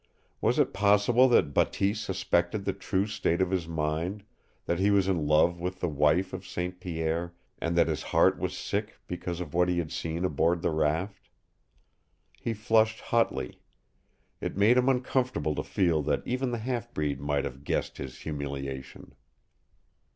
Was 0.41 0.57
it 0.57 0.73
possible 0.73 1.27
that 1.27 1.53
Bateese 1.53 1.99
suspected 2.01 2.65
the 2.65 2.73
true 2.73 3.05
state 3.05 3.39
of 3.39 3.51
his 3.51 3.67
mind, 3.67 4.23
that 4.65 4.79
he 4.79 4.89
was 4.89 5.07
in 5.07 5.27
love 5.27 5.59
with 5.59 5.79
the 5.79 5.87
wife 5.87 6.33
of 6.33 6.43
St. 6.43 6.79
Pierre, 6.79 7.35
and 7.59 7.77
that 7.77 7.87
his 7.87 8.01
heart 8.01 8.39
was 8.39 8.57
sick 8.57 8.97
because 9.07 9.39
of 9.39 9.53
what 9.53 9.69
he 9.69 9.77
had 9.77 9.91
seen 9.91 10.25
aboard 10.25 10.63
the 10.63 10.71
raft? 10.71 11.29
He 12.39 12.51
flushed 12.55 12.99
hotly. 12.99 13.61
It 14.39 14.57
made 14.57 14.77
him 14.79 14.89
uncomfortable 14.89 15.53
to 15.53 15.61
feel 15.63 16.01
that 16.01 16.23
even 16.25 16.49
the 16.49 16.57
half 16.57 16.91
breed 16.95 17.19
might 17.21 17.45
have 17.45 17.63
guessed 17.63 17.97
his 17.99 18.21
humiliation. 18.21 19.13